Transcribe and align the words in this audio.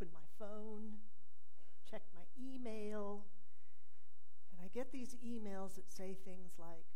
open 0.00 0.12
my 0.14 0.46
phone, 0.46 0.92
check 1.90 2.02
my 2.14 2.22
email, 2.38 3.24
and 4.50 4.60
I 4.64 4.68
get 4.72 4.92
these 4.92 5.14
emails 5.24 5.74
that 5.74 5.92
say 5.92 6.16
things 6.24 6.52
like, 6.58 6.86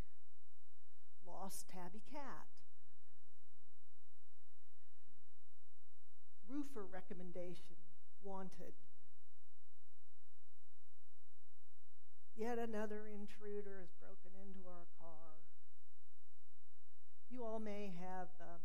lost 1.27 1.69
tabby 1.69 2.03
cat, 2.11 2.46
roofer 6.48 6.85
recommendation, 6.90 7.76
wanted. 8.22 8.72
Yet 12.36 12.58
another 12.58 13.02
intruder 13.06 13.80
has 13.80 13.92
broken 14.00 14.32
into 14.40 14.66
our 14.66 14.86
car. 14.98 15.44
You 17.30 17.45
all 17.45 17.60
may 17.60 17.92
have 18.00 18.28
um, 18.41 18.60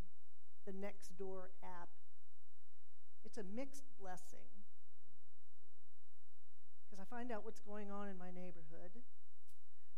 the 0.65 0.71
Nextdoor 0.71 1.49
app. 1.63 1.89
It's 3.29 3.37
a 3.37 3.43
mixed 3.55 3.85
blessing 4.01 4.49
because 6.83 6.99
I 6.99 7.15
find 7.15 7.31
out 7.31 7.45
what's 7.45 7.59
going 7.59 7.91
on 7.91 8.07
in 8.07 8.17
my 8.17 8.31
neighborhood. 8.31 8.89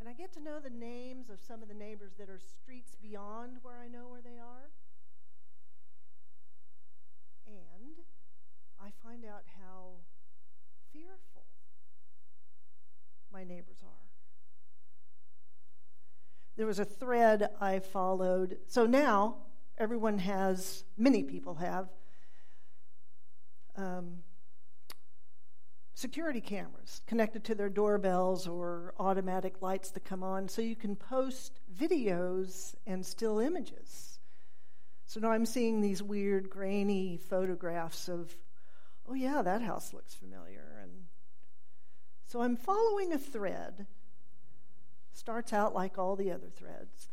And 0.01 0.09
I 0.09 0.13
get 0.13 0.33
to 0.33 0.41
know 0.41 0.59
the 0.59 0.69
names 0.69 1.29
of 1.29 1.39
some 1.39 1.61
of 1.61 1.69
the 1.69 1.73
neighbors 1.73 2.11
that 2.19 2.29
are 2.29 2.39
streets 2.39 2.97
beyond 3.01 3.59
where 3.61 3.77
I 3.77 3.87
know 3.87 4.09
where 4.09 4.21
they 4.21 4.37
are. 4.37 4.71
And 7.47 8.03
I 8.81 8.89
find 9.01 9.23
out 9.23 9.43
how 9.61 9.91
fearful 10.91 11.45
my 13.31 13.45
neighbors 13.45 13.77
are. 13.81 14.09
There 16.57 16.67
was 16.67 16.79
a 16.79 16.85
thread 16.85 17.49
I 17.61 17.79
followed. 17.79 18.57
So 18.67 18.85
now 18.85 19.37
everyone 19.77 20.17
has, 20.17 20.83
many 20.97 21.23
people 21.23 21.55
have, 21.55 21.87
um, 23.75 24.17
security 25.93 26.41
cameras 26.41 27.01
connected 27.05 27.43
to 27.45 27.55
their 27.55 27.69
doorbells 27.69 28.47
or 28.47 28.93
automatic 28.99 29.61
lights 29.61 29.91
that 29.91 30.03
come 30.03 30.23
on 30.23 30.47
so 30.47 30.61
you 30.61 30.75
can 30.75 30.95
post 30.95 31.59
videos 31.79 32.73
and 32.87 33.05
still 33.05 33.39
images. 33.39 34.19
So 35.05 35.19
now 35.19 35.31
I'm 35.31 35.45
seeing 35.45 35.81
these 35.81 36.01
weird, 36.01 36.49
grainy 36.49 37.17
photographs 37.17 38.07
of, 38.07 38.35
oh, 39.07 39.13
yeah, 39.13 39.41
that 39.41 39.61
house 39.61 39.93
looks 39.93 40.15
familiar. 40.15 40.79
And 40.81 40.91
so 42.27 42.41
I'm 42.41 42.55
following 42.55 43.11
a 43.11 43.17
thread. 43.17 43.87
Starts 45.13 45.51
out 45.51 45.75
like 45.75 45.97
all 45.97 46.15
the 46.15 46.31
other 46.31 46.49
threads. 46.49 47.09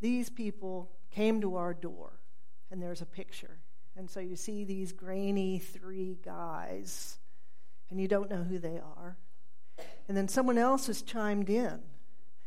These 0.00 0.30
people 0.30 0.92
came 1.10 1.40
to 1.40 1.56
our 1.56 1.74
door, 1.74 2.20
and 2.70 2.80
there's 2.80 3.02
a 3.02 3.06
picture. 3.06 3.58
And 3.96 4.10
so 4.10 4.20
you 4.20 4.36
see 4.36 4.64
these 4.64 4.92
grainy 4.92 5.58
three 5.58 6.18
guys, 6.24 7.18
and 7.90 8.00
you 8.00 8.08
don't 8.08 8.30
know 8.30 8.42
who 8.42 8.58
they 8.58 8.78
are. 8.78 9.16
And 10.08 10.16
then 10.16 10.28
someone 10.28 10.58
else 10.58 10.88
has 10.88 11.02
chimed 11.02 11.48
in 11.48 11.80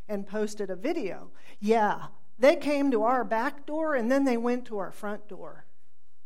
and 0.08 0.28
posted 0.28 0.70
a 0.70 0.76
video. 0.76 1.30
Yeah, 1.60 2.08
they 2.40 2.56
came 2.56 2.92
to 2.92 3.04
our 3.04 3.24
back 3.24 3.66
door 3.66 3.96
and 3.96 4.12
then 4.12 4.26
they 4.26 4.38
went 4.38 4.66
to 4.66 4.78
our 4.78 4.92
front 4.92 5.28
door. 5.28 5.66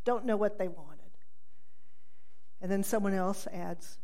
Don't 0.04 0.26
know 0.26 0.38
what 0.38 0.58
they 0.58 0.68
wanted. 0.68 0.98
And 2.62 2.72
then 2.72 2.84
someone 2.84 3.14
else 3.14 3.48
adds, 3.52 3.98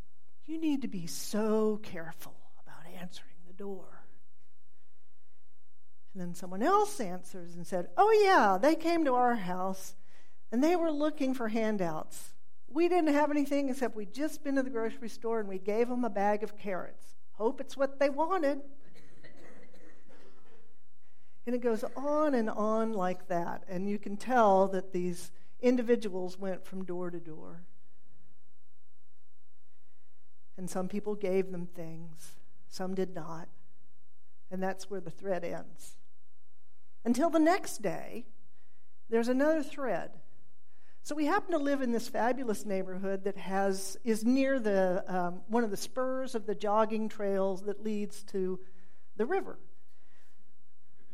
You 0.45 0.59
need 0.59 0.81
to 0.83 0.87
be 0.87 1.05
so 1.07 1.77
careful 1.83 2.35
about 2.61 2.99
answering 2.99 3.35
the 3.45 3.53
door. 3.53 4.05
And 6.13 6.21
then 6.21 6.33
someone 6.33 6.63
else 6.63 6.99
answers 6.99 7.55
and 7.55 7.67
said, 7.67 7.89
Oh, 7.97 8.11
yeah, 8.23 8.57
they 8.59 8.75
came 8.75 9.05
to 9.05 9.13
our 9.13 9.35
house 9.35 9.95
and 10.51 10.63
they 10.63 10.75
were 10.75 10.91
looking 10.91 11.33
for 11.33 11.49
handouts. 11.49 12.33
We 12.69 12.87
didn't 12.87 13.13
have 13.13 13.31
anything 13.31 13.69
except 13.69 13.95
we'd 13.95 14.13
just 14.13 14.43
been 14.43 14.55
to 14.55 14.63
the 14.63 14.69
grocery 14.69 15.09
store 15.09 15.39
and 15.39 15.49
we 15.49 15.59
gave 15.59 15.89
them 15.89 16.03
a 16.03 16.09
bag 16.09 16.43
of 16.43 16.57
carrots. 16.57 17.15
Hope 17.33 17.61
it's 17.61 17.77
what 17.77 17.99
they 17.99 18.09
wanted. 18.09 18.61
and 21.45 21.55
it 21.55 21.61
goes 21.61 21.83
on 21.95 22.33
and 22.33 22.49
on 22.49 22.93
like 22.93 23.27
that. 23.27 23.63
And 23.67 23.89
you 23.89 23.97
can 23.97 24.17
tell 24.17 24.67
that 24.69 24.91
these 24.91 25.31
individuals 25.61 26.37
went 26.37 26.65
from 26.65 26.83
door 26.83 27.09
to 27.09 27.19
door. 27.19 27.63
And 30.57 30.69
some 30.69 30.87
people 30.87 31.15
gave 31.15 31.51
them 31.51 31.67
things, 31.67 32.31
some 32.67 32.95
did 32.95 33.13
not. 33.13 33.47
And 34.49 34.63
that's 34.63 34.89
where 34.89 35.01
the 35.01 35.11
thread 35.11 35.43
ends. 35.43 35.97
Until 37.05 37.29
the 37.29 37.39
next 37.39 37.81
day, 37.81 38.25
there's 39.09 39.27
another 39.27 39.61
thread 39.61 40.11
so 41.07 41.15
we 41.15 41.23
happen 41.23 41.53
to 41.53 41.57
live 41.57 41.81
in 41.81 41.93
this 41.93 42.09
fabulous 42.09 42.65
neighborhood 42.65 43.23
that 43.23 43.37
has 43.37 43.97
is 44.03 44.25
near 44.25 44.59
the 44.59 45.05
um, 45.07 45.39
one 45.47 45.63
of 45.63 45.71
the 45.71 45.77
spurs 45.77 46.35
of 46.35 46.45
the 46.45 46.53
jogging 46.53 47.07
trails 47.07 47.61
that 47.61 47.81
leads 47.81 48.23
to 48.23 48.59
the 49.15 49.25
river. 49.25 49.57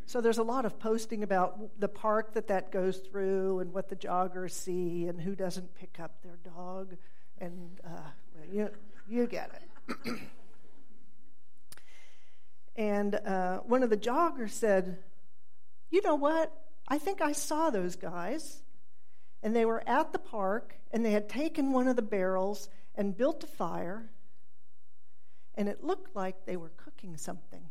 So 0.08 0.20
there's 0.20 0.40
a 0.40 0.44
lot 0.44 0.66
of 0.66 0.80
posting 0.80 1.22
about 1.22 1.80
the 1.80 1.88
park 1.88 2.34
that 2.34 2.48
that 2.48 2.72
goes 2.72 2.98
through 2.98 3.60
and 3.60 3.72
what 3.72 3.88
the 3.88 3.96
joggers 3.96 4.54
see 4.54 5.06
and 5.06 5.22
who 5.22 5.36
doesn't 5.36 5.76
pick 5.76 6.00
up 6.00 6.24
their 6.24 6.40
dog, 6.44 6.96
and 7.38 7.80
uh, 7.86 8.10
you 8.52 8.72
you 9.08 9.28
get 9.28 9.52
it. 9.86 10.18
and 12.76 13.14
uh, 13.14 13.60
one 13.60 13.84
of 13.84 13.92
the 13.92 13.98
joggers 13.98 14.54
said, 14.54 14.98
"You 15.92 16.02
know 16.02 16.16
what? 16.16 16.52
I 16.88 16.98
think 16.98 17.22
I 17.22 17.34
saw 17.34 17.70
those 17.70 17.96
guys." 17.96 18.63
And 19.44 19.56
they 19.56 19.66
were 19.66 19.88
at 19.88 20.12
the 20.12 20.20
park, 20.20 20.76
and 20.92 21.06
they 21.06 21.12
had 21.12 21.30
taken 21.30 21.74
one 21.74 21.88
of 21.88 21.96
the 21.96 22.02
barrels 22.02 22.70
and 22.96 23.16
built 23.16 23.44
a 23.44 23.48
fire, 23.48 24.10
and 25.56 25.68
it 25.68 25.84
looked 25.84 26.16
like 26.16 26.46
they 26.46 26.58
were 26.58 26.72
cooking 26.78 27.18
something. 27.18 27.70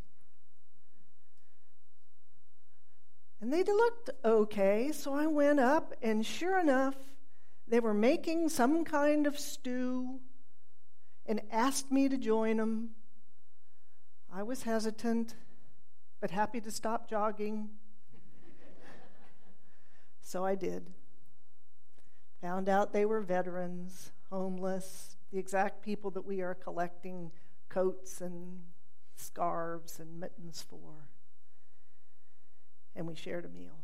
And 3.41 3.53
they 3.53 3.65
looked 3.65 4.11
okay, 4.25 4.93
so 4.93 5.15
I 5.15 5.27
went 5.27 5.59
up, 5.59 5.95
and 6.01 6.25
sure 6.25 6.61
enough, 6.61 6.95
they 7.67 7.81
were 7.81 7.95
making 7.95 8.51
some 8.51 8.85
kind 8.85 9.27
of 9.27 9.39
stew 9.39 10.21
and 11.27 11.41
asked 11.51 11.91
me 11.91 12.09
to 12.09 12.19
join 12.19 12.59
them. 12.59 12.91
I 14.33 14.43
was 14.43 14.63
hesitant, 14.63 15.35
but 16.21 16.31
happy 16.31 16.61
to 16.61 16.71
stop 16.71 17.09
jogging. 17.09 17.71
so 20.21 20.45
I 20.45 20.55
did. 20.55 20.87
Found 22.43 22.69
out 22.69 22.93
they 22.93 23.05
were 23.05 23.21
veterans, 23.21 24.11
homeless, 24.29 25.17
the 25.33 25.39
exact 25.39 25.83
people 25.83 26.11
that 26.11 26.27
we 26.27 26.43
are 26.43 26.55
collecting 26.55 27.31
coats 27.69 28.21
and 28.21 28.61
scarves 29.15 30.01
and 30.01 30.19
mittens 30.19 30.61
for. 30.61 31.09
And 32.97 33.07
we 33.07 33.15
shared 33.15 33.45
a 33.45 33.49
meal. 33.49 33.79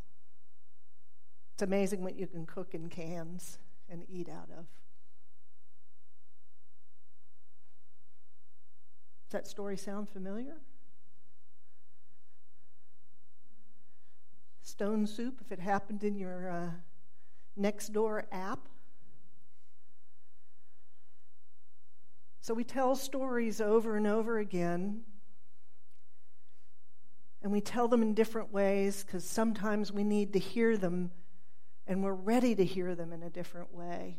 It's 1.55 1.63
amazing 1.63 2.03
what 2.03 2.19
you 2.19 2.27
can 2.27 2.47
cook 2.47 2.75
in 2.75 2.89
cans 2.89 3.59
and 3.89 4.05
eat 4.09 4.29
out 4.29 4.49
of. 4.51 4.67
Does 9.27 9.33
that 9.33 9.47
story 9.47 9.77
sound 9.77 10.09
familiar? 10.09 10.57
Stone 14.63 15.07
soup, 15.07 15.41
if 15.41 15.53
it 15.53 15.61
happened 15.61 16.03
in 16.03 16.17
your 16.17 16.51
uh, 16.51 16.71
Nextdoor 17.59 18.25
app. 18.33 18.69
So 22.41 22.55
we 22.55 22.65
tell 22.65 22.97
stories 22.97 23.61
over 23.61 23.97
and 23.97 24.07
over 24.07 24.39
again. 24.39 25.03
And 27.43 27.53
we 27.53 27.61
tell 27.61 27.89
them 27.89 28.03
in 28.03 28.15
different 28.15 28.53
ways 28.53 29.05
because 29.05 29.25
sometimes 29.25 29.93
we 29.93 30.03
need 30.03 30.33
to 30.33 30.39
hear 30.39 30.77
them 30.77 31.11
and 31.87 32.03
we're 32.03 32.13
ready 32.13 32.55
to 32.55 32.65
hear 32.65 32.95
them 32.95 33.13
in 33.13 33.23
a 33.23 33.31
different 33.31 33.75
way. 33.75 34.19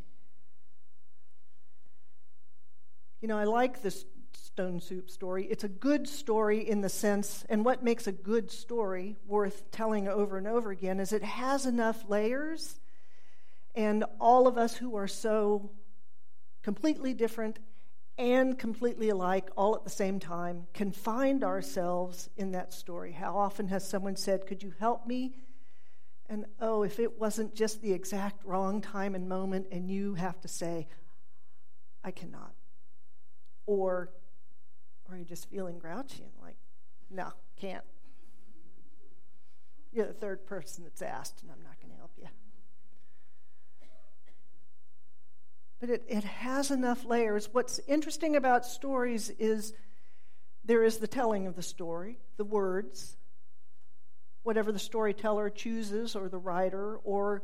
You 3.22 3.28
know, 3.28 3.38
I 3.38 3.44
like 3.44 3.82
this 3.82 4.06
stone 4.34 4.80
soup 4.82 5.10
story. 5.10 5.46
It's 5.46 5.64
a 5.64 5.70
good 5.70 6.08
story 6.08 6.68
in 6.68 6.82
the 6.82 6.90
sense, 6.90 7.46
and 7.50 7.64
what 7.64 7.84
makes 7.84 8.08
a 8.08 8.12
good 8.12 8.50
story 8.50 9.18
worth 9.28 9.70
telling 9.72 10.08
over 10.08 10.38
and 10.38 10.48
over 10.48 10.72
again 10.72 11.00
is 11.00 11.14
it 11.14 11.24
has 11.24 11.66
enough 11.66 12.10
layers 12.10 12.80
and 13.80 14.04
all 14.20 14.46
of 14.46 14.58
us 14.58 14.76
who 14.76 14.98
are 14.98 15.08
so 15.08 15.72
completely 16.64 17.14
different 17.14 17.60
and 18.18 18.60
completely 18.60 19.08
alike 19.08 19.50
all 19.56 19.74
at 19.74 19.86
the 19.86 19.90
same 19.90 20.20
time 20.20 20.68
can 20.74 20.92
find 20.92 21.46
ourselves 21.46 22.30
in 22.36 22.52
that 22.52 22.74
story. 22.74 23.14
How 23.14 23.38
often 23.38 23.70
has 23.70 23.88
someone 23.88 24.18
said, 24.18 24.46
Could 24.46 24.62
you 24.62 24.74
help 24.82 25.08
me? 25.08 25.34
And 26.28 26.46
oh, 26.60 26.84
if 26.84 27.00
it 27.00 27.18
wasn't 27.18 27.56
just 27.56 27.82
the 27.82 27.94
exact 27.94 28.44
wrong 28.44 28.82
time 28.82 29.16
and 29.16 29.30
moment, 29.30 29.68
and 29.72 29.90
you 29.90 30.16
have 30.16 30.42
to 30.42 30.50
say, 30.50 30.90
I 32.04 32.12
cannot. 32.12 32.52
Or 33.66 34.12
are 35.10 35.18
you 35.18 35.24
just 35.24 35.50
feeling 35.50 35.80
grouchy 35.80 36.24
and 36.24 36.34
like, 36.42 36.58
no, 37.10 37.32
can't. 37.56 37.86
You're 39.94 40.08
the 40.08 40.14
third 40.14 40.46
person 40.46 40.84
that's 40.84 41.02
asked, 41.02 41.42
and 41.44 41.50
I'm 41.50 41.64
not 41.64 41.80
going 41.80 41.92
to 41.92 41.98
help 41.98 42.12
you. 42.18 42.28
But 45.80 45.90
it, 45.90 46.04
it 46.08 46.24
has 46.24 46.72
enough 46.72 47.06
layers. 47.06 47.50
What's 47.52 47.80
interesting 47.88 48.36
about 48.36 48.66
stories 48.66 49.30
is 49.40 49.74
there 50.66 50.84
is 50.84 50.98
the 50.98 51.08
telling 51.08 51.48
of 51.48 51.56
the 51.56 51.64
story, 51.64 52.20
the 52.38 52.44
words, 52.44 53.18
whatever 54.44 54.72
the 54.72 54.80
storyteller 54.80 55.50
chooses, 55.50 56.16
or 56.16 56.28
the 56.30 56.38
writer, 56.38 56.98
or 56.98 57.44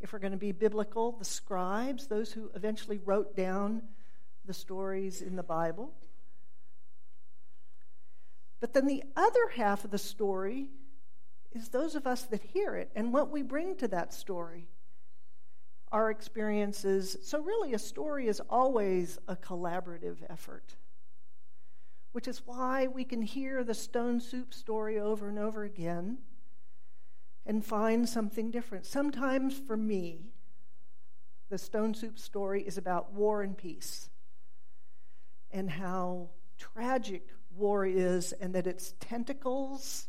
if 0.00 0.12
we're 0.12 0.18
going 0.18 0.32
to 0.32 0.38
be 0.38 0.52
biblical, 0.52 1.12
the 1.12 1.24
scribes, 1.24 2.06
those 2.06 2.32
who 2.32 2.50
eventually 2.54 3.00
wrote 3.04 3.36
down 3.36 3.82
the 4.44 4.54
stories 4.54 5.22
in 5.22 5.36
the 5.36 5.42
Bible. 5.42 5.92
But 8.60 8.72
then 8.72 8.86
the 8.86 9.02
other 9.16 9.48
half 9.56 9.84
of 9.84 9.90
the 9.90 9.98
story 9.98 10.68
is 11.52 11.68
those 11.68 11.94
of 11.94 12.06
us 12.06 12.22
that 12.22 12.42
hear 12.42 12.76
it 12.76 12.90
and 12.94 13.12
what 13.12 13.30
we 13.30 13.42
bring 13.42 13.76
to 13.76 13.88
that 13.88 14.12
story 14.12 14.68
our 15.94 16.10
experiences. 16.10 17.16
So, 17.22 17.40
really, 17.40 17.72
a 17.72 17.78
story 17.78 18.26
is 18.26 18.42
always 18.50 19.16
a 19.28 19.36
collaborative 19.36 20.16
effort, 20.28 20.74
which 22.10 22.26
is 22.26 22.42
why 22.44 22.88
we 22.88 23.04
can 23.04 23.22
hear 23.22 23.62
the 23.62 23.74
stone 23.74 24.20
soup 24.20 24.52
story 24.52 24.98
over 24.98 25.28
and 25.28 25.38
over 25.38 25.62
again 25.62 26.18
and 27.46 27.64
find 27.64 28.08
something 28.08 28.50
different. 28.50 28.86
Sometimes, 28.86 29.56
for 29.56 29.76
me, 29.76 30.32
the 31.48 31.58
stone 31.58 31.94
soup 31.94 32.18
story 32.18 32.62
is 32.62 32.76
about 32.76 33.12
war 33.12 33.42
and 33.42 33.56
peace 33.56 34.10
and 35.52 35.70
how 35.70 36.30
tragic 36.58 37.28
war 37.56 37.86
is, 37.86 38.32
and 38.32 38.52
that 38.52 38.66
its 38.66 38.94
tentacles 38.98 40.08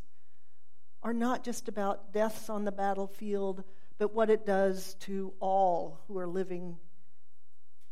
are 1.04 1.14
not 1.14 1.44
just 1.44 1.68
about 1.68 2.12
deaths 2.12 2.50
on 2.50 2.64
the 2.64 2.72
battlefield 2.72 3.62
but 3.98 4.14
what 4.14 4.30
it 4.30 4.44
does 4.44 4.94
to 5.00 5.32
all 5.40 6.00
who 6.06 6.18
are 6.18 6.26
living 6.26 6.76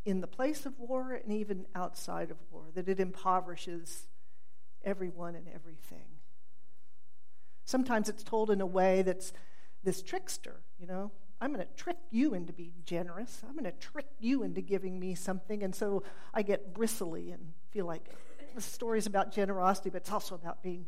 in 0.04 0.20
the 0.20 0.26
place 0.26 0.66
of 0.66 0.78
war 0.78 1.12
and 1.12 1.32
even 1.32 1.66
outside 1.74 2.30
of 2.30 2.36
war, 2.50 2.64
that 2.74 2.88
it 2.88 3.00
impoverishes 3.00 4.04
everyone 4.84 5.34
and 5.34 5.46
everything. 5.54 6.06
Sometimes 7.64 8.08
it's 8.08 8.22
told 8.22 8.50
in 8.50 8.60
a 8.60 8.66
way 8.66 9.02
that's 9.02 9.32
this 9.82 10.02
trickster, 10.02 10.60
you 10.78 10.86
know. 10.86 11.10
I'm 11.40 11.52
going 11.52 11.66
to 11.66 11.72
trick 11.74 11.96
you 12.10 12.34
into 12.34 12.52
being 12.52 12.74
generous. 12.84 13.42
I'm 13.46 13.52
going 13.52 13.64
to 13.64 13.72
trick 13.72 14.06
you 14.20 14.42
into 14.42 14.60
giving 14.60 15.00
me 15.00 15.14
something. 15.14 15.62
And 15.62 15.74
so 15.74 16.02
I 16.32 16.42
get 16.42 16.74
bristly 16.74 17.32
and 17.32 17.52
feel 17.70 17.86
like 17.86 18.08
the 18.54 18.60
story's 18.60 19.06
about 19.06 19.32
generosity, 19.32 19.90
but 19.90 20.02
it's 20.02 20.12
also 20.12 20.34
about 20.34 20.62
being 20.62 20.86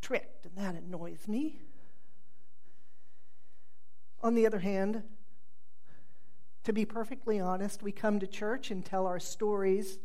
tricked, 0.00 0.46
and 0.46 0.56
that 0.56 0.74
annoys 0.74 1.26
me. 1.26 1.60
On 4.20 4.34
the 4.34 4.46
other 4.46 4.58
hand, 4.58 5.02
to 6.64 6.72
be 6.72 6.84
perfectly 6.84 7.38
honest, 7.38 7.82
we 7.82 7.92
come 7.92 8.18
to 8.18 8.26
church 8.26 8.70
and 8.70 8.84
tell 8.84 9.06
our 9.06 9.20
stories, 9.20 9.98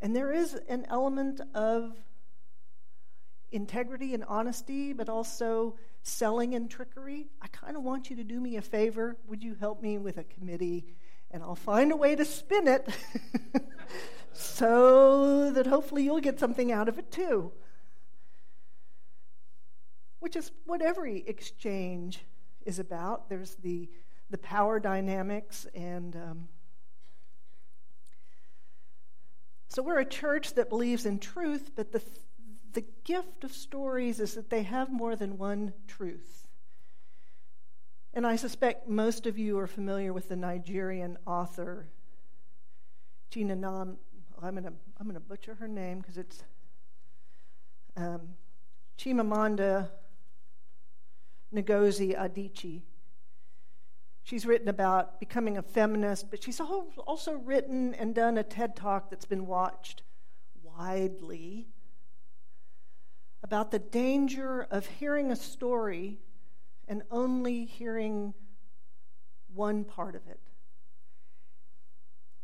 and 0.00 0.14
there 0.14 0.32
is 0.32 0.54
an 0.68 0.86
element 0.88 1.40
of 1.54 1.96
integrity 3.50 4.12
and 4.12 4.24
honesty, 4.28 4.92
but 4.92 5.08
also 5.08 5.76
selling 6.02 6.54
and 6.54 6.70
trickery. 6.70 7.28
I 7.40 7.48
kind 7.48 7.76
of 7.76 7.82
want 7.82 8.10
you 8.10 8.16
to 8.16 8.24
do 8.24 8.38
me 8.38 8.56
a 8.56 8.62
favor. 8.62 9.16
Would 9.26 9.42
you 9.42 9.54
help 9.54 9.82
me 9.82 9.98
with 9.98 10.18
a 10.18 10.24
committee? 10.24 10.84
And 11.30 11.42
I'll 11.42 11.54
find 11.54 11.90
a 11.90 11.96
way 11.96 12.16
to 12.16 12.24
spin 12.24 12.68
it 12.68 12.88
so 14.32 15.50
that 15.52 15.66
hopefully 15.66 16.04
you'll 16.04 16.20
get 16.20 16.38
something 16.38 16.70
out 16.70 16.88
of 16.88 16.98
it 16.98 17.10
too. 17.10 17.52
Which 20.20 20.36
is 20.36 20.50
what 20.66 20.82
every 20.82 21.24
exchange 21.26 22.24
is 22.68 22.78
about. 22.78 23.30
There's 23.30 23.54
the, 23.56 23.88
the 24.28 24.38
power 24.38 24.78
dynamics, 24.78 25.66
and 25.74 26.14
um, 26.14 26.48
so 29.70 29.82
we're 29.82 29.98
a 29.98 30.04
church 30.04 30.54
that 30.54 30.68
believes 30.68 31.06
in 31.06 31.18
truth, 31.18 31.70
but 31.74 31.92
the, 31.92 32.02
the 32.74 32.84
gift 33.04 33.42
of 33.42 33.52
stories 33.52 34.20
is 34.20 34.34
that 34.34 34.50
they 34.50 34.64
have 34.64 34.92
more 34.92 35.16
than 35.16 35.38
one 35.38 35.72
truth. 35.86 36.46
And 38.12 38.26
I 38.26 38.36
suspect 38.36 38.86
most 38.86 39.26
of 39.26 39.38
you 39.38 39.58
are 39.58 39.66
familiar 39.66 40.12
with 40.12 40.28
the 40.28 40.36
Nigerian 40.36 41.16
author 41.26 41.88
Chinenam. 43.30 43.96
I'm 44.42 44.54
going 44.54 44.64
to 44.64 44.72
I'm 44.98 45.06
going 45.06 45.14
to 45.14 45.20
butcher 45.20 45.54
her 45.54 45.68
name 45.68 46.00
because 46.00 46.16
it's 46.16 46.42
um, 47.96 48.20
Chimamanda 48.98 49.88
Ngozi 51.54 52.16
Adichie. 52.16 52.82
She's 54.22 54.44
written 54.44 54.68
about 54.68 55.20
becoming 55.20 55.56
a 55.56 55.62
feminist, 55.62 56.30
but 56.30 56.42
she's 56.42 56.60
also 56.60 57.32
written 57.32 57.94
and 57.94 58.14
done 58.14 58.36
a 58.36 58.42
TED 58.42 58.76
talk 58.76 59.08
that's 59.08 59.24
been 59.24 59.46
watched 59.46 60.02
widely 60.62 61.68
about 63.42 63.70
the 63.70 63.78
danger 63.78 64.66
of 64.70 64.84
hearing 64.84 65.30
a 65.30 65.36
story 65.36 66.18
and 66.86 67.02
only 67.10 67.64
hearing 67.64 68.34
one 69.54 69.84
part 69.84 70.14
of 70.14 70.26
it. 70.26 70.40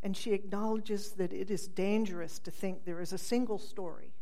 And 0.02 0.16
she 0.16 0.32
acknowledges 0.32 1.12
that 1.12 1.32
it 1.32 1.50
is 1.50 1.66
dangerous 1.68 2.38
to 2.40 2.50
think 2.50 2.84
there 2.84 3.00
is 3.00 3.12
a 3.12 3.18
single 3.18 3.58
story 3.58 4.14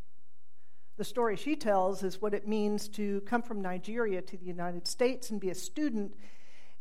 the 0.97 1.03
story 1.03 1.35
she 1.35 1.55
tells 1.55 2.03
is 2.03 2.21
what 2.21 2.33
it 2.33 2.47
means 2.47 2.87
to 2.89 3.21
come 3.21 3.41
from 3.41 3.61
Nigeria 3.61 4.21
to 4.21 4.37
the 4.37 4.45
United 4.45 4.87
States 4.87 5.31
and 5.31 5.39
be 5.39 5.49
a 5.49 5.55
student, 5.55 6.15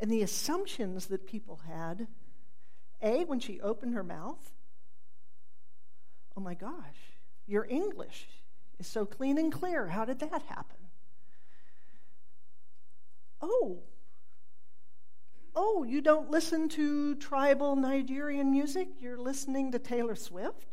and 0.01 0.11
the 0.11 0.23
assumptions 0.23 1.07
that 1.07 1.27
people 1.27 1.61
had. 1.67 2.07
A, 3.01 3.25
when 3.25 3.41
she 3.41 3.61
opened 3.61 3.95
her 3.95 4.05
mouth, 4.05 4.53
oh 6.37 6.41
my 6.41 6.55
gosh, 6.55 7.17
your 7.47 7.67
English 7.69 8.29
is 8.79 8.87
so 8.87 9.05
clean 9.05 9.39
and 9.39 9.53
clear. 9.53 9.87
How 9.87 10.05
did 10.05 10.21
that 10.21 10.43
happen? 10.43 10.77
Oh, 13.41 13.79
oh, 15.57 15.85
you 15.85 16.01
don't 16.01 16.31
listen 16.31 16.69
to 16.71 17.15
tribal 17.17 17.77
Nigerian 17.77 18.51
music? 18.51 18.89
You're 19.01 19.19
listening 19.19 19.73
to 19.73 19.79
Taylor 19.79 20.15
Swift? 20.15 20.67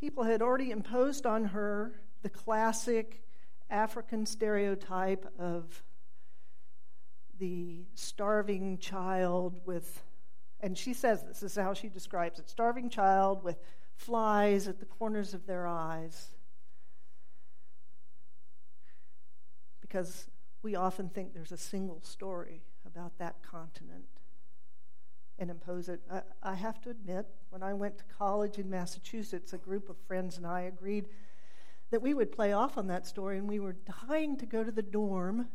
People 0.00 0.24
had 0.24 0.42
already 0.42 0.70
imposed 0.70 1.26
on 1.26 1.46
her 1.46 1.92
the 2.22 2.28
classic 2.28 3.22
African 3.70 4.26
stereotype 4.26 5.26
of 5.38 5.82
the 7.38 7.84
starving 7.94 8.78
child 8.78 9.60
with, 9.66 10.02
and 10.60 10.76
she 10.76 10.92
says 10.92 11.22
this, 11.24 11.40
this 11.40 11.52
is 11.52 11.62
how 11.62 11.74
she 11.74 11.88
describes 11.88 12.38
it 12.38 12.48
starving 12.48 12.90
child 12.90 13.44
with 13.44 13.56
flies 13.96 14.68
at 14.68 14.80
the 14.80 14.86
corners 14.86 15.34
of 15.34 15.46
their 15.46 15.66
eyes. 15.66 16.28
Because 19.80 20.28
we 20.62 20.74
often 20.74 21.08
think 21.08 21.34
there's 21.34 21.52
a 21.52 21.56
single 21.56 22.00
story 22.02 22.62
about 22.86 23.18
that 23.18 23.42
continent 23.42 24.06
and 25.38 25.50
impose 25.50 25.88
it. 25.88 26.00
I, 26.10 26.22
I, 26.42 26.54
have 26.54 26.80
to 26.82 26.90
admit, 26.90 27.26
when 27.50 27.62
I 27.62 27.74
went 27.74 27.98
to 27.98 28.04
college 28.18 28.58
in 28.58 28.68
Massachusetts, 28.68 29.52
a 29.52 29.58
group 29.58 29.88
of 29.88 29.96
friends 30.06 30.36
and 30.36 30.46
I 30.46 30.62
agreed 30.62 31.06
that 31.90 32.02
we 32.02 32.12
would 32.12 32.32
play 32.32 32.52
off 32.52 32.76
on 32.76 32.88
that 32.88 33.06
story, 33.06 33.38
and 33.38 33.48
we 33.48 33.60
were 33.60 33.76
dying 34.08 34.36
to 34.38 34.46
go 34.46 34.62
to 34.62 34.70
the 34.70 34.82
dorm 34.82 35.48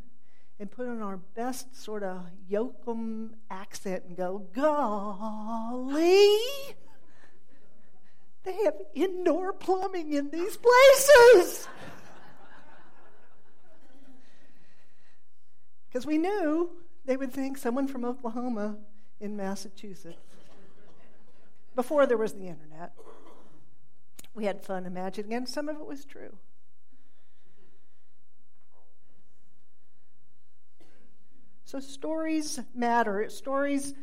and 0.60 0.72
put 0.72 0.88
on 0.88 1.02
our 1.02 1.18
best 1.18 1.76
sort 1.76 2.04
of 2.04 2.26
yokum 2.50 3.32
accent 3.50 4.04
and 4.08 4.16
go, 4.16 4.48
Golly! 4.54 6.38
They 8.44 8.64
have 8.66 8.76
indoor 8.94 9.54
plumbing 9.54 10.14
in 10.14 10.30
these 10.30 10.58
places! 10.58 11.68
Because 15.90 16.08
we 16.08 16.18
knew 16.18 16.72
they 17.06 17.16
would 17.16 17.32
think 17.32 17.56
someone 17.56 17.88
from 17.88 18.04
Oklahoma 18.04 18.78
in 19.20 19.36
Massachusetts 19.36 20.18
before 21.76 22.06
there 22.06 22.18
was 22.18 22.34
the 22.34 22.48
internet. 22.48 22.94
We 24.36 24.46
had 24.46 24.64
fun 24.64 24.86
imagining, 24.86 25.34
and 25.34 25.48
some 25.48 25.70
of 25.70 25.78
it 25.78 25.86
was 25.86 26.06
true. 26.06 26.38
So, 31.66 31.80
stories 31.80 32.60
matter. 32.76 33.30
Stories 33.30 33.94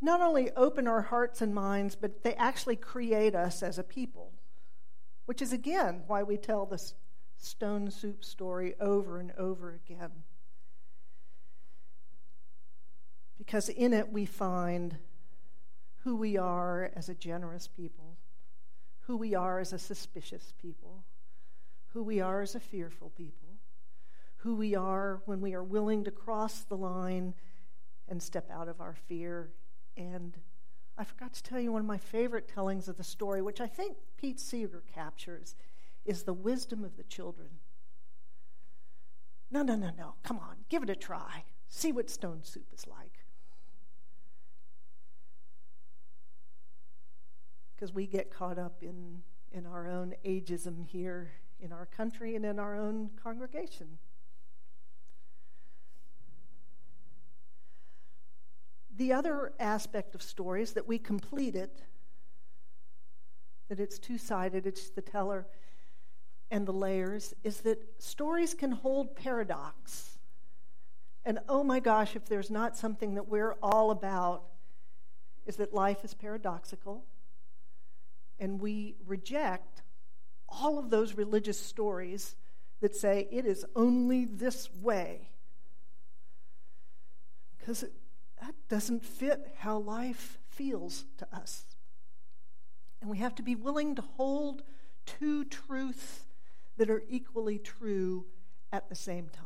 not 0.00 0.20
only 0.20 0.50
open 0.52 0.86
our 0.86 1.02
hearts 1.02 1.40
and 1.40 1.54
minds, 1.54 1.96
but 1.96 2.22
they 2.22 2.34
actually 2.34 2.76
create 2.76 3.34
us 3.34 3.62
as 3.62 3.78
a 3.78 3.82
people, 3.82 4.32
which 5.26 5.42
is 5.42 5.52
again 5.52 6.02
why 6.06 6.22
we 6.22 6.36
tell 6.36 6.66
this 6.66 6.94
stone 7.36 7.90
soup 7.90 8.24
story 8.24 8.74
over 8.80 9.20
and 9.20 9.32
over 9.38 9.74
again 9.74 10.10
because 13.38 13.68
in 13.68 13.92
it 13.92 14.12
we 14.12 14.26
find 14.26 14.98
who 16.04 16.16
we 16.16 16.36
are 16.36 16.90
as 16.94 17.08
a 17.08 17.14
generous 17.14 17.68
people, 17.68 18.16
who 19.00 19.16
we 19.16 19.34
are 19.34 19.58
as 19.58 19.72
a 19.72 19.78
suspicious 19.78 20.52
people, 20.60 21.04
who 21.92 22.02
we 22.02 22.20
are 22.20 22.42
as 22.42 22.54
a 22.54 22.60
fearful 22.60 23.10
people, 23.16 23.48
who 24.38 24.54
we 24.54 24.74
are 24.74 25.22
when 25.24 25.40
we 25.40 25.54
are 25.54 25.64
willing 25.64 26.04
to 26.04 26.10
cross 26.10 26.60
the 26.62 26.76
line 26.76 27.34
and 28.08 28.22
step 28.22 28.50
out 28.50 28.68
of 28.68 28.80
our 28.80 28.94
fear. 28.94 29.50
And 29.96 30.36
I 30.96 31.04
forgot 31.04 31.32
to 31.34 31.42
tell 31.42 31.60
you 31.60 31.72
one 31.72 31.80
of 31.80 31.86
my 31.86 31.98
favorite 31.98 32.48
tellings 32.48 32.88
of 32.88 32.96
the 32.96 33.04
story, 33.04 33.42
which 33.42 33.60
I 33.60 33.66
think 33.66 33.96
Pete 34.16 34.40
Seeger 34.40 34.82
captures, 34.92 35.54
is 36.04 36.22
the 36.22 36.32
wisdom 36.32 36.84
of 36.84 36.96
the 36.96 37.04
children. 37.04 37.48
No, 39.50 39.62
no, 39.62 39.76
no, 39.76 39.90
no. 39.96 40.14
Come 40.22 40.38
on, 40.38 40.56
give 40.68 40.82
it 40.82 40.90
a 40.90 40.96
try. 40.96 41.44
See 41.68 41.92
what 41.92 42.10
stone 42.10 42.40
soup 42.42 42.66
is 42.72 42.86
like. 42.86 43.17
Because 47.78 47.94
we 47.94 48.08
get 48.08 48.30
caught 48.32 48.58
up 48.58 48.82
in, 48.82 49.22
in 49.52 49.64
our 49.64 49.86
own 49.86 50.14
ageism 50.24 50.84
here 50.84 51.30
in 51.60 51.72
our 51.72 51.86
country 51.86 52.34
and 52.34 52.44
in 52.44 52.58
our 52.58 52.76
own 52.76 53.10
congregation. 53.22 53.98
The 58.96 59.12
other 59.12 59.52
aspect 59.60 60.14
of 60.14 60.22
stories 60.22 60.72
that 60.72 60.88
we 60.88 60.98
complete 60.98 61.54
it, 61.54 61.82
that 63.68 63.78
it's 63.78 63.98
two 63.98 64.18
sided, 64.18 64.66
it's 64.66 64.90
the 64.90 65.02
teller 65.02 65.46
and 66.50 66.66
the 66.66 66.72
layers, 66.72 67.34
is 67.44 67.60
that 67.60 67.78
stories 68.02 68.54
can 68.54 68.72
hold 68.72 69.14
paradox. 69.14 70.18
And 71.24 71.38
oh 71.48 71.62
my 71.62 71.78
gosh, 71.78 72.16
if 72.16 72.26
there's 72.26 72.50
not 72.50 72.76
something 72.76 73.14
that 73.14 73.28
we're 73.28 73.56
all 73.62 73.90
about, 73.90 74.44
is 75.46 75.56
that 75.56 75.72
life 75.72 76.04
is 76.04 76.14
paradoxical. 76.14 77.04
And 78.38 78.60
we 78.60 78.96
reject 79.06 79.82
all 80.48 80.78
of 80.78 80.90
those 80.90 81.14
religious 81.14 81.60
stories 81.60 82.36
that 82.80 82.94
say 82.94 83.28
it 83.30 83.44
is 83.44 83.64
only 83.74 84.24
this 84.24 84.72
way. 84.80 85.30
Because 87.58 87.84
that 88.40 88.54
doesn't 88.68 89.04
fit 89.04 89.54
how 89.58 89.78
life 89.78 90.38
feels 90.48 91.04
to 91.18 91.26
us. 91.32 91.64
And 93.00 93.10
we 93.10 93.18
have 93.18 93.34
to 93.36 93.42
be 93.42 93.54
willing 93.54 93.94
to 93.96 94.02
hold 94.02 94.62
two 95.06 95.44
truths 95.44 96.24
that 96.76 96.90
are 96.90 97.02
equally 97.08 97.58
true 97.58 98.26
at 98.72 98.88
the 98.88 98.94
same 98.94 99.28
time. 99.28 99.44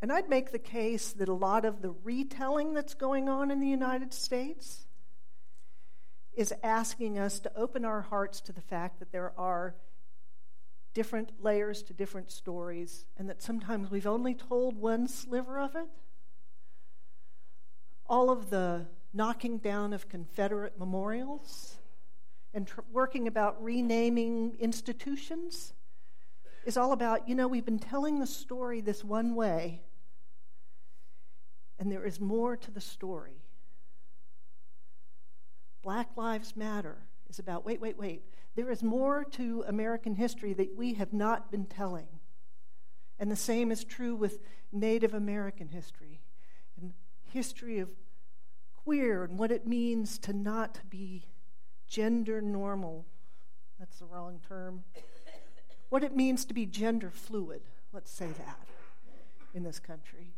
And 0.00 0.12
I'd 0.12 0.28
make 0.28 0.52
the 0.52 0.58
case 0.58 1.12
that 1.14 1.28
a 1.28 1.34
lot 1.34 1.64
of 1.64 1.82
the 1.82 1.90
retelling 1.90 2.74
that's 2.74 2.94
going 2.94 3.28
on 3.28 3.50
in 3.50 3.60
the 3.60 3.68
United 3.68 4.12
States 4.14 4.86
is 6.38 6.54
asking 6.62 7.18
us 7.18 7.40
to 7.40 7.50
open 7.56 7.84
our 7.84 8.00
hearts 8.00 8.40
to 8.40 8.52
the 8.52 8.60
fact 8.60 9.00
that 9.00 9.10
there 9.10 9.32
are 9.36 9.74
different 10.94 11.32
layers 11.42 11.82
to 11.82 11.92
different 11.92 12.30
stories, 12.30 13.06
and 13.16 13.28
that 13.28 13.42
sometimes 13.42 13.90
we've 13.90 14.06
only 14.06 14.34
told 14.34 14.76
one 14.76 15.08
sliver 15.08 15.58
of 15.58 15.74
it. 15.74 15.88
All 18.06 18.30
of 18.30 18.50
the 18.50 18.86
knocking 19.12 19.58
down 19.58 19.92
of 19.92 20.08
Confederate 20.08 20.78
memorials 20.78 21.78
and 22.54 22.68
tr- 22.68 22.82
working 22.92 23.26
about 23.26 23.60
renaming 23.60 24.56
institutions 24.60 25.72
is 26.64 26.76
all 26.76 26.92
about, 26.92 27.28
you 27.28 27.34
know, 27.34 27.48
we've 27.48 27.64
been 27.64 27.80
telling 27.80 28.20
the 28.20 28.26
story 28.28 28.80
this 28.80 29.02
one 29.02 29.34
way, 29.34 29.82
and 31.80 31.90
there 31.90 32.06
is 32.06 32.20
more 32.20 32.56
to 32.56 32.70
the 32.70 32.80
story. 32.80 33.42
Black 35.88 36.10
Lives 36.16 36.54
Matter 36.54 36.98
is 37.30 37.38
about, 37.38 37.64
wait, 37.64 37.80
wait, 37.80 37.96
wait. 37.96 38.22
There 38.56 38.70
is 38.70 38.82
more 38.82 39.24
to 39.24 39.64
American 39.66 40.16
history 40.16 40.52
that 40.52 40.76
we 40.76 40.92
have 40.92 41.14
not 41.14 41.50
been 41.50 41.64
telling. 41.64 42.08
And 43.18 43.30
the 43.30 43.36
same 43.36 43.72
is 43.72 43.84
true 43.84 44.14
with 44.14 44.38
Native 44.70 45.14
American 45.14 45.68
history 45.68 46.20
and 46.78 46.92
history 47.32 47.78
of 47.78 47.88
queer 48.84 49.24
and 49.24 49.38
what 49.38 49.50
it 49.50 49.66
means 49.66 50.18
to 50.18 50.34
not 50.34 50.80
be 50.90 51.24
gender 51.86 52.42
normal. 52.42 53.06
That's 53.78 53.98
the 54.00 54.04
wrong 54.04 54.40
term. 54.46 54.84
What 55.88 56.04
it 56.04 56.14
means 56.14 56.44
to 56.44 56.52
be 56.52 56.66
gender 56.66 57.10
fluid, 57.10 57.62
let's 57.94 58.10
say 58.10 58.28
that, 58.36 58.58
in 59.54 59.62
this 59.62 59.78
country. 59.78 60.34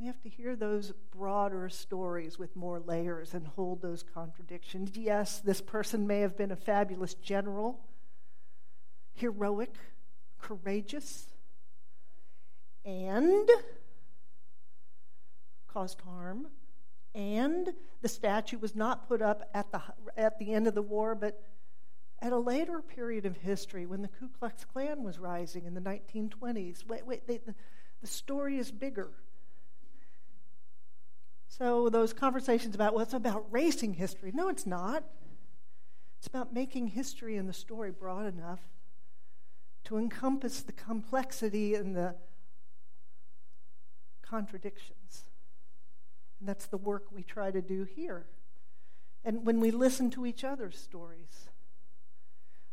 We 0.00 0.06
have 0.06 0.22
to 0.22 0.30
hear 0.30 0.56
those 0.56 0.94
broader 1.14 1.68
stories 1.68 2.38
with 2.38 2.56
more 2.56 2.80
layers 2.80 3.34
and 3.34 3.46
hold 3.46 3.82
those 3.82 4.02
contradictions. 4.02 4.96
Yes, 4.96 5.40
this 5.40 5.60
person 5.60 6.06
may 6.06 6.20
have 6.20 6.38
been 6.38 6.52
a 6.52 6.56
fabulous 6.56 7.12
general, 7.12 7.78
heroic, 9.12 9.74
courageous, 10.38 11.26
and 12.82 13.46
caused 15.68 16.00
harm. 16.00 16.46
And 17.14 17.68
the 18.00 18.08
statue 18.08 18.56
was 18.56 18.74
not 18.74 19.06
put 19.06 19.20
up 19.20 19.50
at 19.52 19.70
the, 19.70 19.82
at 20.16 20.38
the 20.38 20.54
end 20.54 20.66
of 20.66 20.74
the 20.74 20.80
war, 20.80 21.14
but 21.14 21.42
at 22.22 22.32
a 22.32 22.38
later 22.38 22.80
period 22.80 23.26
of 23.26 23.36
history 23.36 23.84
when 23.84 24.00
the 24.00 24.08
Ku 24.08 24.30
Klux 24.38 24.64
Klan 24.64 25.02
was 25.02 25.18
rising 25.18 25.66
in 25.66 25.74
the 25.74 25.80
1920s. 25.82 26.86
Wait, 26.88 27.06
wait, 27.06 27.26
they, 27.26 27.36
the, 27.36 27.54
the 28.00 28.06
story 28.06 28.56
is 28.56 28.72
bigger. 28.72 29.10
So, 31.50 31.88
those 31.88 32.12
conversations 32.12 32.76
about, 32.76 32.94
well, 32.94 33.02
it's 33.02 33.12
about 33.12 33.44
racing 33.50 33.94
history. 33.94 34.30
No, 34.32 34.48
it's 34.48 34.66
not. 34.66 35.02
It's 36.18 36.28
about 36.28 36.54
making 36.54 36.88
history 36.88 37.36
and 37.36 37.48
the 37.48 37.52
story 37.52 37.90
broad 37.90 38.26
enough 38.32 38.60
to 39.84 39.98
encompass 39.98 40.60
the 40.62 40.72
complexity 40.72 41.74
and 41.74 41.96
the 41.96 42.14
contradictions. 44.22 45.24
And 46.38 46.48
that's 46.48 46.66
the 46.66 46.76
work 46.76 47.06
we 47.10 47.24
try 47.24 47.50
to 47.50 47.60
do 47.60 47.82
here. 47.82 48.26
And 49.24 49.44
when 49.44 49.58
we 49.58 49.72
listen 49.72 50.08
to 50.12 50.26
each 50.26 50.44
other's 50.44 50.78
stories, 50.78 51.48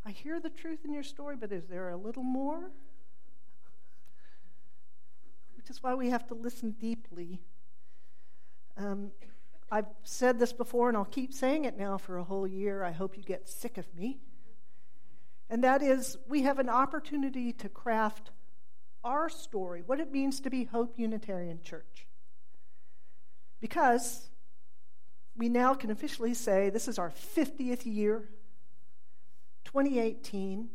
I 0.06 0.12
hear 0.12 0.40
the 0.40 0.50
truth 0.50 0.86
in 0.86 0.94
your 0.94 1.04
story, 1.04 1.36
but 1.36 1.52
is 1.52 1.66
there 1.66 1.90
a 1.90 1.98
little 1.98 2.24
more? 2.24 2.70
Which 5.58 5.72
is 5.72 5.82
why 5.82 5.96
we 5.96 6.12
have 6.12 6.28
to 6.28 6.36
listen 6.36 6.72
deeply 6.72 7.42
um, 8.78 9.12
I've 9.70 9.88
said 10.04 10.40
this 10.40 10.54
before, 10.54 10.88
and 10.88 10.98
I'll 10.98 11.06
keep 11.06 11.34
saying 11.34 11.66
it 11.66 11.78
now 11.78 11.98
for 11.98 12.18
a 12.18 12.24
whole 12.24 12.48
year. 12.48 12.84
I 12.84 12.92
hope 12.92 13.18
you 13.18 13.24
get 13.24 13.50
sick 13.50 13.78
of 13.78 13.94
me. 13.94 14.20
And 15.50 15.64
that 15.64 15.82
is, 15.82 16.18
we 16.28 16.44
have 16.44 16.60
an 16.60 16.70
opportunity 16.70 17.52
to 17.54 17.70
craft 17.70 18.32
our 19.04 19.30
story, 19.30 19.84
what 19.86 20.00
it 20.00 20.12
means 20.12 20.40
to 20.42 20.50
be 20.50 20.66
Hope 20.66 20.94
Unitarian 20.98 21.62
Church. 21.62 22.08
Because 23.60 24.30
we 25.36 25.50
now 25.50 25.74
can 25.74 25.92
officially 25.92 26.34
say 26.34 26.70
this 26.70 26.88
is 26.88 27.00
our 27.00 27.10
50th 27.10 27.86
year, 27.86 28.30
2018. 29.66 30.70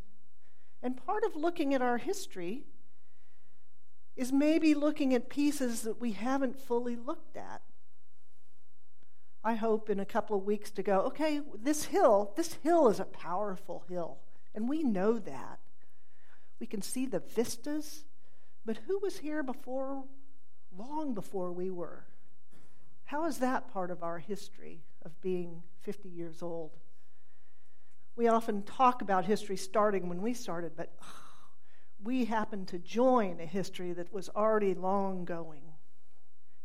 And 0.82 1.06
part 1.06 1.24
of 1.24 1.36
looking 1.36 1.74
at 1.74 1.82
our 1.82 1.98
history 1.98 2.64
is 4.16 4.32
maybe 4.32 4.74
looking 4.74 5.14
at 5.14 5.28
pieces 5.28 5.82
that 5.82 6.00
we 6.00 6.12
haven't 6.12 6.58
fully 6.58 6.96
looked 6.96 7.36
at. 7.36 7.62
I 9.44 9.54
hope 9.54 9.90
in 9.90 9.98
a 9.98 10.04
couple 10.04 10.36
of 10.36 10.44
weeks 10.44 10.70
to 10.72 10.82
go, 10.82 11.00
okay, 11.00 11.40
this 11.60 11.84
hill, 11.84 12.32
this 12.36 12.54
hill 12.54 12.88
is 12.88 13.00
a 13.00 13.04
powerful 13.04 13.84
hill. 13.88 14.18
And 14.54 14.68
we 14.68 14.82
know 14.82 15.18
that. 15.18 15.58
We 16.60 16.66
can 16.66 16.82
see 16.82 17.06
the 17.06 17.18
vistas, 17.18 18.04
but 18.64 18.78
who 18.86 19.00
was 19.00 19.18
here 19.18 19.42
before, 19.42 20.04
long 20.76 21.12
before 21.12 21.52
we 21.52 21.70
were? 21.70 22.04
How 23.04 23.26
is 23.26 23.38
that 23.38 23.72
part 23.72 23.90
of 23.90 24.04
our 24.04 24.18
history 24.18 24.84
of 25.04 25.20
being 25.20 25.62
50 25.80 26.08
years 26.08 26.40
old? 26.40 26.70
We 28.14 28.28
often 28.28 28.62
talk 28.62 29.02
about 29.02 29.24
history 29.24 29.56
starting 29.56 30.08
when 30.08 30.22
we 30.22 30.34
started, 30.34 30.72
but 30.76 30.92
oh, 31.02 31.06
we 32.02 32.26
happen 32.26 32.64
to 32.66 32.78
join 32.78 33.40
a 33.40 33.46
history 33.46 33.92
that 33.94 34.12
was 34.12 34.28
already 34.28 34.74
long 34.74 35.24
going. 35.24 35.62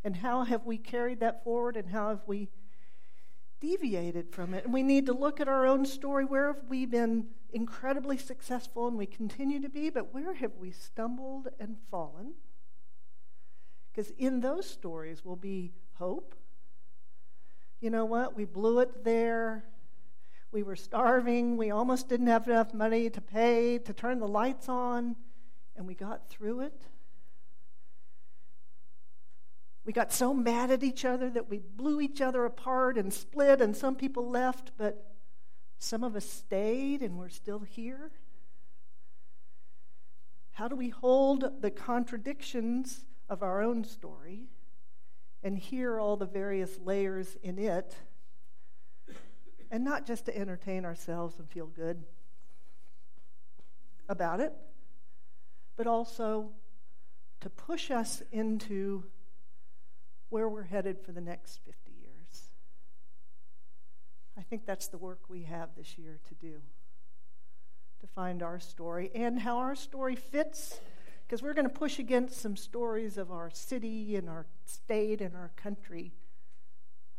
And 0.03 0.15
how 0.15 0.43
have 0.43 0.65
we 0.65 0.77
carried 0.77 1.21
that 1.21 1.43
forward, 1.43 1.75
and 1.75 1.89
how 1.89 2.09
have 2.09 2.21
we 2.27 2.49
deviated 3.59 4.29
from 4.31 4.53
it. 4.53 4.65
And 4.65 4.73
we 4.73 4.83
need 4.83 5.05
to 5.07 5.13
look 5.13 5.39
at 5.39 5.47
our 5.47 5.65
own 5.65 5.85
story. 5.85 6.25
Where 6.25 6.53
have 6.53 6.63
we 6.69 6.85
been 6.85 7.27
incredibly 7.51 8.17
successful 8.17 8.87
and 8.87 8.97
we 8.97 9.05
continue 9.05 9.61
to 9.61 9.69
be, 9.69 9.89
but 9.89 10.13
where 10.13 10.33
have 10.35 10.51
we 10.59 10.71
stumbled 10.71 11.47
and 11.59 11.77
fallen? 11.89 12.33
Because 13.91 14.11
in 14.17 14.41
those 14.41 14.69
stories 14.69 15.25
will 15.25 15.35
be 15.35 15.73
hope. 15.93 16.35
You 17.79 17.89
know 17.89 18.05
what? 18.05 18.35
We 18.35 18.45
blew 18.45 18.79
it 18.79 19.03
there. 19.03 19.65
We 20.51 20.63
were 20.63 20.75
starving. 20.75 21.57
We 21.57 21.71
almost 21.71 22.07
didn't 22.07 22.27
have 22.27 22.47
enough 22.47 22.73
money 22.73 23.09
to 23.09 23.21
pay 23.21 23.79
to 23.79 23.93
turn 23.93 24.19
the 24.19 24.27
lights 24.27 24.69
on, 24.69 25.15
and 25.75 25.87
we 25.87 25.93
got 25.93 26.29
through 26.29 26.61
it. 26.61 26.83
We 29.87 29.93
got 29.93 30.11
so 30.11 30.33
mad 30.33 30.69
at 30.69 30.83
each 30.83 31.05
other 31.05 31.29
that 31.29 31.49
we 31.49 31.59
blew 31.59 32.01
each 32.01 32.19
other 32.19 32.43
apart 32.43 32.97
and 32.97 33.13
split, 33.13 33.61
and 33.61 33.73
some 33.73 33.95
people 33.95 34.29
left, 34.29 34.73
but 34.77 35.13
some 35.79 36.03
of 36.03 36.13
us 36.13 36.29
stayed 36.29 37.01
and 37.01 37.17
we're 37.17 37.29
still 37.29 37.59
here. 37.59 38.11
How 40.51 40.67
do 40.67 40.75
we 40.75 40.89
hold 40.89 41.61
the 41.61 41.71
contradictions 41.71 43.05
of 43.29 43.41
our 43.41 43.61
own 43.61 43.85
story 43.85 44.49
and 45.41 45.57
hear 45.57 46.01
all 46.01 46.17
the 46.17 46.25
various 46.25 46.77
layers 46.83 47.37
in 47.41 47.57
it, 47.57 47.95
and 49.71 49.85
not 49.85 50.05
just 50.05 50.25
to 50.25 50.37
entertain 50.37 50.83
ourselves 50.83 51.39
and 51.39 51.49
feel 51.49 51.67
good 51.67 52.03
about 54.09 54.41
it, 54.41 54.51
but 55.77 55.87
also 55.87 56.49
to 57.39 57.49
push 57.49 57.89
us 57.89 58.21
into 58.33 59.05
where 60.29 60.49
we're 60.49 60.63
headed 60.63 60.99
for 60.99 61.11
the 61.11 61.21
next 61.21 61.59
50 61.65 61.91
years. 61.91 62.51
I 64.37 64.41
think 64.41 64.65
that's 64.65 64.87
the 64.87 64.97
work 64.97 65.29
we 65.29 65.43
have 65.43 65.69
this 65.75 65.97
year 65.97 66.19
to 66.27 66.35
do 66.35 66.61
to 67.99 68.07
find 68.07 68.43
our 68.43 68.59
story 68.59 69.09
and 69.15 69.39
how 69.39 69.57
our 69.57 69.75
story 69.75 70.15
fits 70.15 70.79
because 71.25 71.41
we're 71.41 71.53
going 71.53 71.67
to 71.67 71.73
push 71.73 71.99
against 71.99 72.39
some 72.39 72.55
stories 72.55 73.17
of 73.17 73.31
our 73.31 73.49
city 73.49 74.15
and 74.15 74.29
our 74.29 74.45
state 74.65 75.19
and 75.19 75.35
our 75.35 75.51
country. 75.55 76.13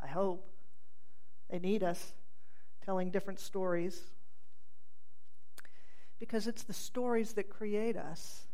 I 0.02 0.06
hope. 0.06 0.48
They 1.50 1.58
need 1.58 1.82
us 1.82 2.12
telling 2.84 3.10
different 3.10 3.40
stories 3.40 4.00
because 6.18 6.46
it's 6.46 6.62
the 6.62 6.72
stories 6.72 7.34
that 7.34 7.48
create 7.48 7.96
us. 7.96 8.47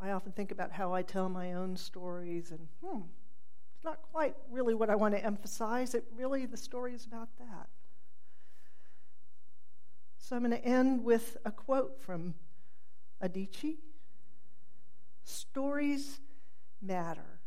I 0.00 0.12
often 0.12 0.32
think 0.32 0.50
about 0.50 0.72
how 0.72 0.94
I 0.94 1.02
tell 1.02 1.28
my 1.28 1.52
own 1.52 1.76
stories, 1.76 2.50
and 2.50 2.68
hmm, 2.82 3.02
it's 3.74 3.84
not 3.84 4.00
quite 4.12 4.34
really 4.50 4.74
what 4.74 4.88
I 4.88 4.96
want 4.96 5.14
to 5.14 5.24
emphasize. 5.24 5.94
It 5.94 6.04
really, 6.16 6.46
the 6.46 6.56
story 6.56 6.94
is 6.94 7.04
about 7.04 7.28
that. 7.38 7.68
So 10.18 10.36
I'm 10.36 10.42
going 10.42 10.52
to 10.52 10.64
end 10.64 11.04
with 11.04 11.36
a 11.44 11.50
quote 11.50 12.00
from 12.00 12.34
Adichie 13.22 13.78
Stories 15.24 16.20
matter. 16.80 17.40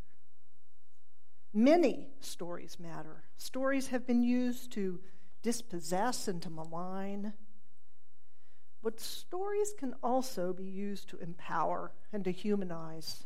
Many 1.53 2.07
stories 2.19 2.77
matter. 2.79 3.23
Stories 3.37 3.87
have 3.87 4.07
been 4.07 4.23
used 4.23 4.71
to 4.73 4.99
dispossess 5.41 6.27
and 6.27 6.41
to 6.41 6.49
malign. 6.49 7.33
But 8.83 8.99
stories 8.99 9.73
can 9.77 9.95
also 10.03 10.51
be 10.51 10.65
used 10.65 11.07
to 11.09 11.17
empower 11.19 11.93
and 12.11 12.23
to 12.25 12.31
humanize. 12.31 13.23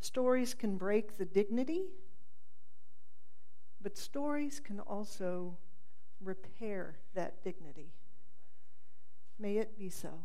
Stories 0.00 0.54
can 0.54 0.78
break 0.78 1.18
the 1.18 1.26
dignity, 1.26 1.84
but 3.82 3.98
stories 3.98 4.58
can 4.58 4.80
also 4.80 5.58
repair 6.22 6.96
that 7.14 7.44
dignity. 7.44 7.92
May 9.38 9.58
it 9.58 9.78
be 9.78 9.90
so. 9.90 10.22